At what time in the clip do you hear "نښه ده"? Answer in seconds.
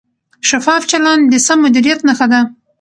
2.07-2.41